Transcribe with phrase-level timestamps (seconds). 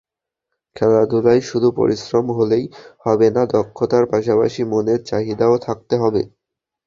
[0.75, 2.59] খেলাধুলায় শুধু পরিশ্রম করলে
[3.05, 6.21] হবে না, দক্ষতার পাশাপাশি মনের চাহিদাও থাকতে হবে।